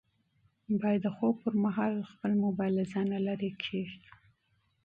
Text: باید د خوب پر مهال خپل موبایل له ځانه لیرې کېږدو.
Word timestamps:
باید 0.81 1.01
د 1.03 1.07
خوب 1.15 1.35
پر 1.43 1.53
مهال 1.63 1.93
خپل 2.11 2.31
موبایل 2.43 2.73
له 2.79 2.85
ځانه 2.91 3.17
لیرې 3.25 3.51
کېږدو. 3.63 4.11